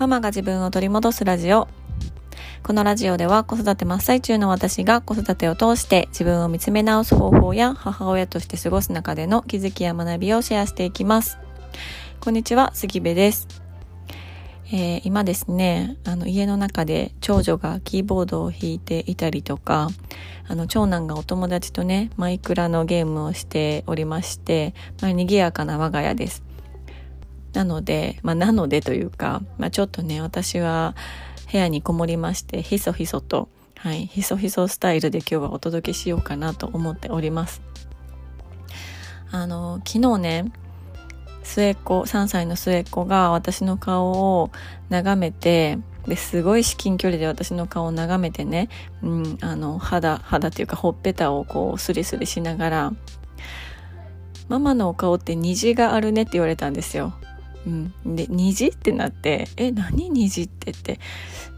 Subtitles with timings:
[0.00, 1.68] ママが自分を取り戻すラジオ。
[2.62, 11.36] このラジオでは子育て真っ最中の私が子育てを通して自分を見つめ直す方法や母親として過ごす中での気づきや学びをシェアしていきます。
[12.18, 13.46] こんにちは、杉部です。
[14.72, 19.90] えー、今ですね、あの家の中で長女がキーボードを弾いていたりとか、
[20.48, 24.72] あの長男がお友達とね、マイクラのゲームをしておりまして、
[25.02, 26.42] まあ、賑やかな我が家です。
[27.52, 30.94] なので、まあ、なのでというか、まあ、ちょっとね、私は
[31.50, 37.62] 部屋にこもりまして、ひそひそと、はい、ひそひそスタイルで今日はお届けしようかなと思っております。
[39.32, 40.52] あの、昨日ね、
[41.42, 44.50] 末っ子、3歳の末っ子が私の顔を
[44.88, 48.68] 眺めて、ですごい至近距離で私の顔を眺めてね、
[49.02, 52.92] うん、あの、肌、肌っていうかほっぺたをこうスリスリしながら、
[54.48, 57.14] ママのお顔って虹があるねって言われたんですよ。
[57.66, 60.98] うん、で虹ってなって「え何虹って」って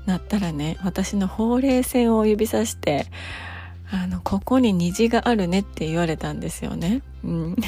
[0.06, 3.06] なったらね私のほうれい線を指さして
[3.90, 7.02] 「あのここに虹があるね」って言われたんですよね。
[7.24, 7.56] うん。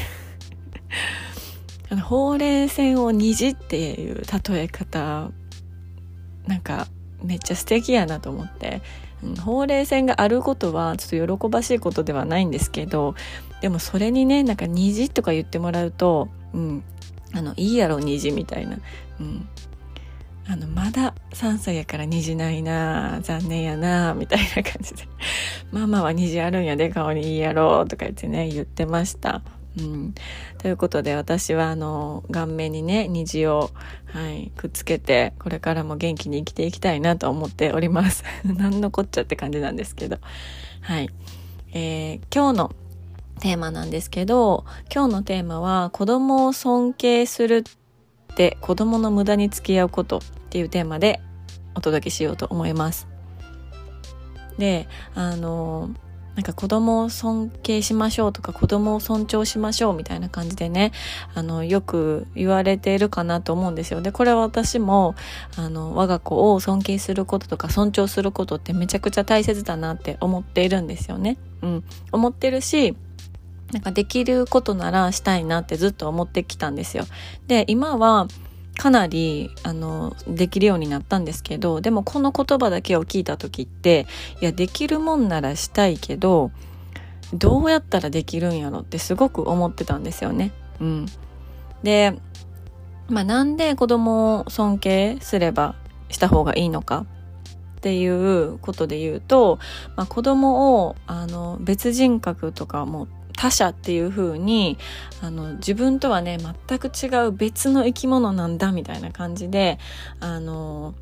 [1.91, 5.30] あのほうれい線を虹っていう例え方
[6.47, 6.89] なんか
[7.23, 8.83] めっちゃ素敵やなと思って、
[9.23, 13.14] うん、ほうれい線があることはちょっと喜ばしいことではないんですけど
[13.61, 16.84] でもそれにねなんか虹とか言ってもらうと、うん、
[17.34, 18.78] あの、いいやろ、虹みたいな。
[19.20, 19.48] うん。
[20.46, 25.08] あの、まだ3歳やから虹ないな残念やなみたいな感じで。
[25.72, 29.42] ママは虹あるんやで、顔にいいやろ、とか言ってね、言ってました。
[29.78, 30.14] うん。
[30.58, 33.70] ということで、私はあの、顔面にね、虹を、
[34.06, 38.22] はい、くっつけて、これからも元気に生きていきたいなと思っております。
[38.44, 40.18] 何のこっちゃって感じなんですけど。
[40.82, 41.08] はい。
[41.72, 42.77] えー、今日の
[43.40, 47.64] テーマなんですけど今日のテーマは子供を尊敬する
[48.32, 51.20] って子供の無駄に付き合うことっていうテーマで
[51.74, 53.08] お届けしようと思います。
[54.58, 55.90] であの
[56.34, 60.92] なんか子供を尊敬しましょうとか子供を尊重しましょうみたいな感じでね、
[61.34, 64.00] あの、よく言われているかなと思うんですよ。
[64.00, 65.14] で、これは私も、
[65.56, 71.36] あの、我が子を尊敬することとか尊重することってめちゃくちゃ大切だなって思っているんですよね。
[71.62, 71.84] うん。
[72.11, 72.96] 思ってるし、
[73.73, 77.05] なんかできることならしたいなってずっと思ってきたんですよ。
[77.47, 78.29] で、今は
[78.77, 84.07] かなり、あの、できるようになったんですけど、でもこの言葉だけを聞いた時って、
[84.41, 86.51] いや、できるもんならしたいけど、
[87.33, 90.53] どうやったらできるんやろってすごく思ってたんですよね。
[90.80, 91.07] うん。
[91.83, 92.14] で、
[93.08, 95.74] まあなんで子供を尊敬すれば
[96.08, 97.07] した方がいいのか
[97.79, 99.58] っていうことで言うと、
[99.97, 104.78] まあ、子供をあの別人格とかも他者っていう風に
[105.22, 109.78] あに自分とはね全く違う別の生き物なんだみたいな感じで
[110.20, 110.95] あの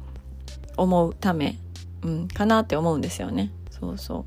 [0.76, 1.58] 思うため、
[2.02, 3.52] うん、かなって思うんですよね。
[3.70, 4.26] そうそ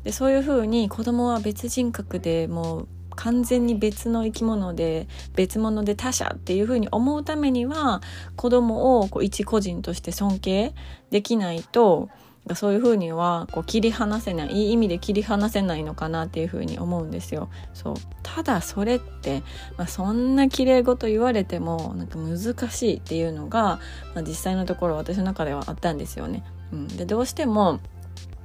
[0.00, 8.00] うでそういう風に子供は別人格でもう完全に別の生き物で別物で他者っていう風に思うためには
[8.36, 10.74] 子供をこう一個人として尊敬
[11.10, 12.08] できないと
[12.54, 17.48] そういうふうにはこう切り離せないいい意味で切り離せないのかなっていうふうに思うんですよ。
[17.72, 19.42] そうただそれって、
[19.78, 23.78] まあ、そんな綺麗事言われてもなんか難しいっていうのが、
[24.14, 26.44] まあ、実際のところ私の中ではあったんですよね。
[26.72, 27.80] うん、でどうしても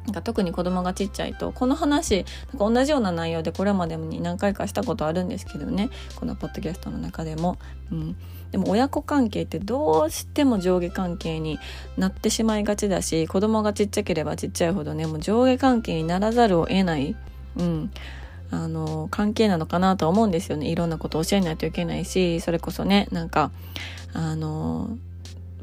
[0.07, 0.13] なん。
[0.13, 5.89] か特に子供がちっちゃいとこの話なんか同じような内容でこれまでに何回かしたことあるんですけどね。
[6.15, 7.57] このポッドキャストの中でも、
[7.91, 8.15] うん、
[8.51, 11.59] でも親子関係ってどうしても上下関係に
[11.97, 17.15] なってしまいがちだし子供がちっちゃければちっちゃいほどねもう上下関係にならざるを得ない、
[17.57, 17.91] うん、
[18.51, 20.67] あの関係なのかなとは思うんですよね。
[20.69, 23.51] いろんなことを教えないといけないしそれこそねなんか
[24.13, 24.97] あの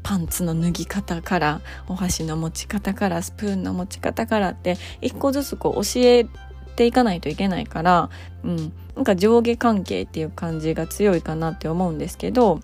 [0.05, 6.27] パンツの脱ぎ方からお箸の持ち方からスプーンの持ち方からって一個ずつこう教え
[6.75, 8.11] ていかないといけないから、
[8.43, 12.59] うん、なんか上下関係っていう感じが強いかなって思うんですけど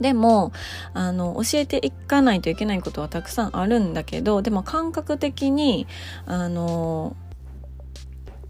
[0.00, 0.50] でも
[0.92, 5.86] あの教えていかないといけないことはたくさんあるんだけどでも感覚的に
[6.26, 7.14] あの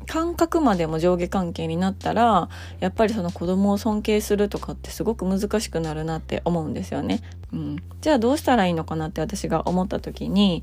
[0.06, 2.48] 感覚までも上下関係になったら
[2.80, 7.22] やっぱりその子供を尊敬するとかってすごく難しくなるなって思うんですよね。
[7.52, 10.62] うん、じゃあどうしたらいいのかなって私が思った時に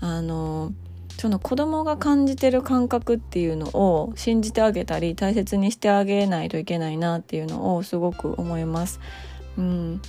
[0.00, 0.72] あの
[1.18, 9.00] その子供が感じてる感覚っていうのを信じてあげたり大切にしてあげないといけないなっていうのをすごく思います。
[9.56, 10.02] うん、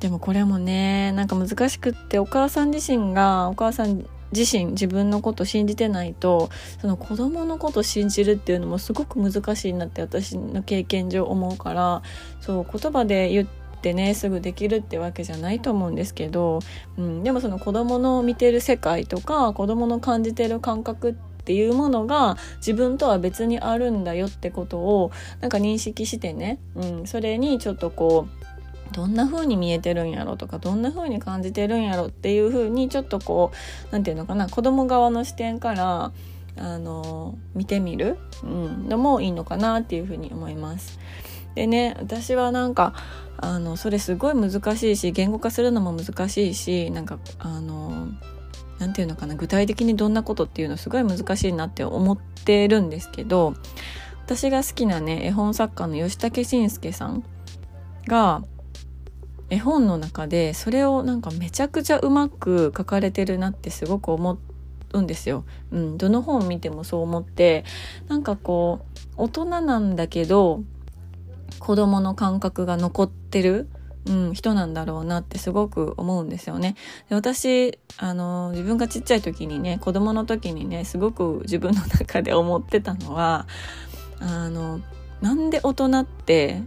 [0.00, 6.50] でもこれもねなんか難しくってお母さん自身がお母さん自身自分のこと信じてないと
[6.80, 12.02] その子供のこと信じるっていうのもすごく難しいなって私の経験上思うから
[12.40, 13.46] そう言葉で言っ
[13.80, 16.60] てねすぐできるってわけじゃないと思うんですけど、
[16.98, 21.14] うん、でもその子供の見てる世界とか子供の感じてる感覚っ
[21.44, 28.43] ていうものが自分とは別にあるんだよってことをなんか認識してね、うん、それにちょっとこう
[28.94, 33.56] どんな風に見えてるんやろとかどんな風に感じてるんやろっていう風にちょっとこう
[33.90, 36.12] 何て言うのかな子供側の視点から
[36.56, 41.00] あの見てみる、うん、のもいいのかなっていう風に思います。
[41.56, 42.94] でね私はなんか
[43.36, 48.08] あのそれすごい難しいし言語化するのも難しいしなんかあの
[48.78, 53.54] 何て言うのかな具体的にどんなことっていうのすごい難しいなって思ってるんですけど
[54.24, 57.24] 私が好きなね絵本作家の吉武慎介さん
[58.06, 58.42] が
[59.50, 64.38] 絵本の中でそれをなんかめちゃくちゃうまく書かれてるなってすごく思
[64.92, 65.44] うんですよ。
[65.70, 67.64] うん、どの本見てもそう思って
[68.08, 70.62] なんかこう大人なんだけど
[71.58, 73.68] 子供の感覚が残ってる、
[74.06, 76.76] うん、人なんだろうなってすごく思うんですよね。
[77.08, 83.46] で私あの自分がちっちゃい時にね子供の時にねすごく自分の中で思ってたのは
[84.20, 84.80] あの
[85.20, 86.62] なんで大人って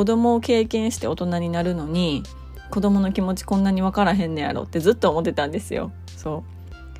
[0.00, 2.22] 子供を経験して大人になるのに
[2.70, 5.92] 子供の気持ちこんなに分からへんねやろってずっと思ってたんですよ。
[6.16, 6.42] そ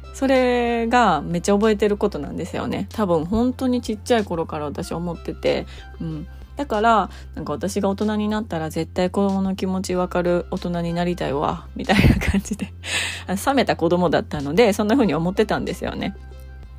[0.03, 0.15] う。
[0.15, 2.89] それがめっちゃ覚えてることなんですよね。
[2.91, 5.65] 多分本当にちっちゃい頃から私思ってて、
[5.99, 6.27] うん、
[6.57, 12.71] だからなんか私が大人になったら絶対子供の気持ち分かる大人になりたいわみたいな感じで。
[13.47, 16.15] 冷めた子供だったのでそんな風に思ってたんですよね。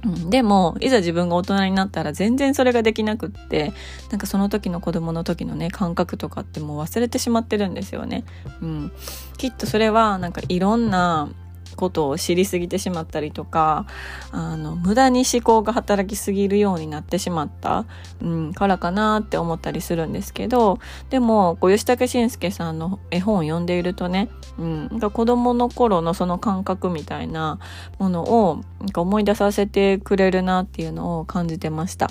[0.04, 3.74] うん、でもいざ自分が大人になったら全然それができなくって
[4.10, 8.24] なんかその時の子供の時のね感覚とかってもう忘れてしまってるんですよね。
[8.62, 8.92] うん、
[9.38, 11.30] きっとそれはなんかいろんな
[11.76, 13.86] ことを知りすぎてしまったりとか
[14.32, 17.86] あの無駄に思考が働きすぎるようになってしまった、
[18.22, 20.80] うん、からかなって思ったりするんですけど
[21.10, 27.60] でもこう吉武慎介さんの絵本を読んでいるとね、うん、子供の頃のその感覚みたいな
[28.00, 28.62] ものを
[28.96, 32.10] 思い出させてくれるなっていうのを感じてました。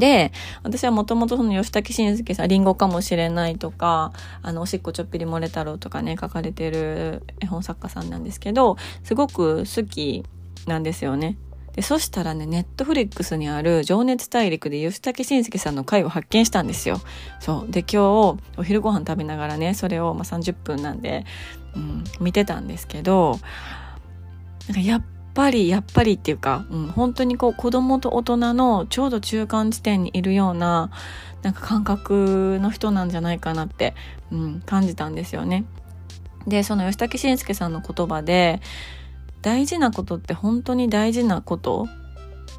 [0.00, 0.32] で、
[0.64, 4.12] 私はもともとその吉武慎介さん、リンゴかもしれないとか、
[4.42, 10.24] あの、おしっこちょっぴり漏れ太郎とかね、書かれてる絵本作家さんなんですけど、すごく好き
[10.66, 11.36] なんですよね。
[11.74, 17.00] で、そしたらね、ネットフリックスにある情熱大陸で吉武慎介さんの回を発見したんですよ。
[17.38, 17.70] そう。
[17.70, 17.96] で、今日
[18.56, 21.24] お昼ご飯食べながらね、それをまあ30分なんで、
[21.76, 23.38] うん、見てたんですけど、
[24.68, 30.90] なんかやっぱりやっぱりっていうか、うん、本当にこう子供と大人のちょうど中間地点にいるような
[31.42, 33.94] なんか感覚の人なんじゃないかなって、
[34.30, 35.64] うん、感じたんですよね。
[36.46, 38.60] でその吉武慎介さんの言葉で
[39.42, 41.88] 大事なことって本当に大事なこと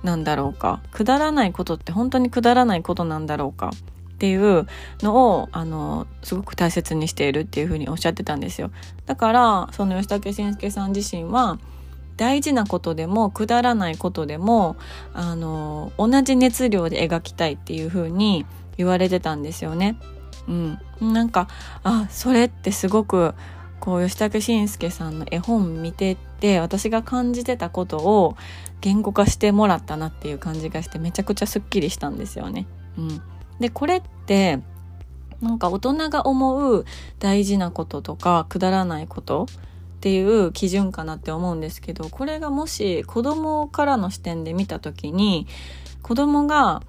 [0.03, 0.81] なんだろうか？
[0.91, 3.69] くだらないことって本当にくだらないことなんだろうか？
[3.69, 4.67] っていう
[5.01, 8.71] のをあのすごく大切にしているっていうふうにおっしゃってたんですよ。
[9.07, 11.59] だからその吉武慎介さん自身は
[12.17, 14.75] 大事なことでもくだらないことでも
[15.13, 18.45] あの同じ熱量で描きたいっていう風に
[18.77, 19.97] 言われてたんですよね。
[20.47, 20.79] うん、
[21.13, 21.47] なんか
[21.83, 23.33] あそれってすごく
[23.79, 28.35] こう吉武慎介さんの絵本見てて私が感じてたことを
[28.79, 32.67] 言語化してもらったなっていう感じがしてめちゃくちゃすっきりしたんですよね。
[32.97, 33.21] うん、
[33.59, 34.59] でこれって
[35.41, 36.85] なんか大人が思う
[37.19, 39.47] 大事なこととかくだらないこと
[40.01, 45.45] っていう基準かなって思うんですけどこれがもし子供からの視点で見た時に
[46.01, 46.81] 子供が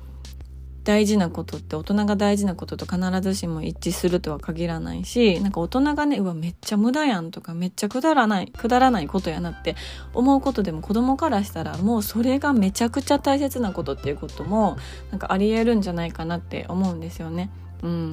[0.82, 9.76] 大事なことって大人が大事なことと必ずしも一致するとは限らないしなんか大人がねうわめっちゃ無駄やんとかめっちゃくだらないくだらないことやなって
[10.14, 14.78] 思うことでも子供からしたらもうそれがめちゃくちゃ大切なことっていうことも
[15.10, 17.50] なんかありえるんじゃないかなって思うんですよね。
[17.82, 18.10] うん、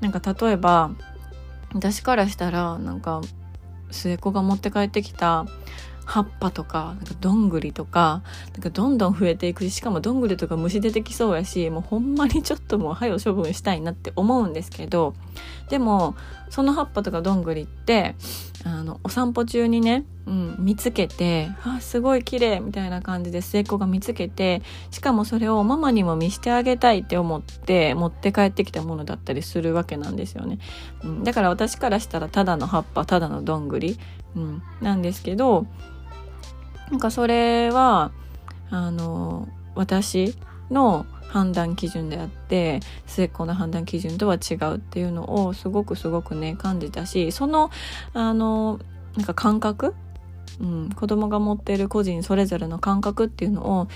[0.00, 0.92] なんか例えば
[1.74, 3.20] 私からしたらなんか
[3.90, 5.46] 末っ子が持って帰ってきた
[6.10, 15.14] 葉っぱとかなんかどんぐりとかなんかどんどん増えていくししかもどんぐりとか虫出てきそうやしもうほんまにちょっともう歯を処分したいなって思うんですけど
[15.68, 16.16] でも
[16.48, 18.16] その葉っぱとかどんぐりって
[18.64, 30.58] あのお散歩中にね、うん、見つけて「あすごい綺麗みたいな感じで末っ子が見つけてしかもそれをママにも見してあげたいって思って持って帰ってきたものだったりするわけなんですよね。
[31.02, 33.98] うん、だから私からしたらただの葉っぱただのどんぐり、
[34.36, 35.66] うん、なんですけど
[36.90, 38.10] なんかそれは
[38.70, 40.34] あの私
[40.70, 47.70] の判断基準であって末っ子の判断基準とは違うっていうのをすごくすごくね感じたしその
[48.14, 48.80] あの
[49.16, 49.94] なんか感覚
[50.60, 53.88] うん、子供が持ってる個人それぞれの感覚っていうのを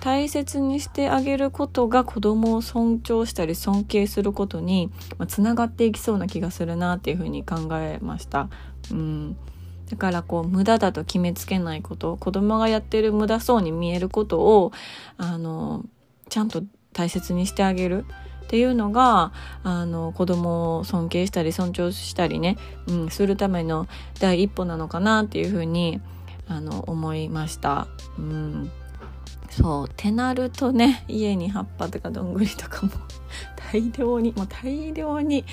[0.00, 4.90] 大切にしてあげることが子供を尊重したり尊敬することに
[5.28, 8.50] つながっていきそうな気がするなっていうふうに考えました。
[8.90, 9.36] うん
[9.90, 14.70] だからこう無駄だと決めつけないこと子供がやってる無駄そうに見えることを
[15.16, 15.84] あの
[16.28, 18.04] ちゃんと大切にしてあげる
[18.44, 19.32] っていうのが
[19.62, 22.56] あの子供を尊敬したり尊重したりね、
[22.88, 23.86] うん、するための
[24.18, 26.00] 第一歩なのかなっていうふうに
[26.48, 27.86] あの思いました。
[28.18, 28.70] うん
[29.50, 32.92] そうてなるとね家に葉っぱとかどんぐりとかも
[33.72, 35.44] 大量にもう大量に、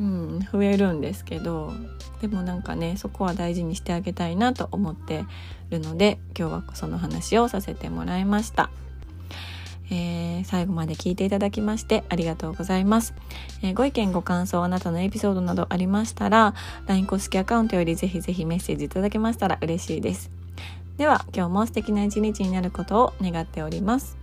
[0.00, 1.72] うん、増えるんですけど
[2.20, 5.24] でもなんかねそこは大事にしてあげたいなと思って
[5.70, 8.70] るので今日はその話をさせてもらいました。
[9.90, 13.14] えー、最後まで聞いていただきましてありがとうございます、
[13.62, 16.54] えー、ご意見ご感想あなたのエピソードなどありましたら
[16.86, 20.30] LINE 公式アカウントよりぜひぜひメッセージいただけましたら嬉しいです。
[20.96, 24.19] では今日も素敵な一日になることを願っております。